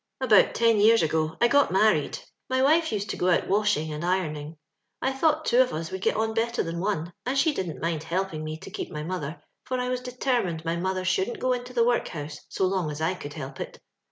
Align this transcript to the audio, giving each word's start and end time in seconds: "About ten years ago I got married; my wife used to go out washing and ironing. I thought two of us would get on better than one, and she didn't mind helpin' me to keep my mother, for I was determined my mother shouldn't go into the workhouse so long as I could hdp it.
"About 0.19 0.55
ten 0.55 0.79
years 0.79 1.03
ago 1.03 1.37
I 1.39 1.47
got 1.47 1.71
married; 1.71 2.17
my 2.49 2.63
wife 2.63 2.91
used 2.91 3.11
to 3.11 3.17
go 3.17 3.29
out 3.29 3.47
washing 3.47 3.93
and 3.93 4.03
ironing. 4.03 4.57
I 4.99 5.13
thought 5.13 5.45
two 5.45 5.61
of 5.61 5.73
us 5.73 5.91
would 5.91 6.01
get 6.01 6.15
on 6.15 6.33
better 6.33 6.63
than 6.63 6.79
one, 6.79 7.13
and 7.23 7.37
she 7.37 7.53
didn't 7.53 7.79
mind 7.83 8.01
helpin' 8.05 8.43
me 8.43 8.57
to 8.61 8.71
keep 8.71 8.89
my 8.89 9.03
mother, 9.03 9.43
for 9.65 9.77
I 9.79 9.89
was 9.89 10.01
determined 10.01 10.65
my 10.65 10.75
mother 10.75 11.05
shouldn't 11.05 11.37
go 11.37 11.53
into 11.53 11.71
the 11.73 11.85
workhouse 11.85 12.39
so 12.49 12.65
long 12.65 12.89
as 12.89 12.99
I 12.99 13.13
could 13.13 13.33
hdp 13.33 13.59
it. 13.59 13.79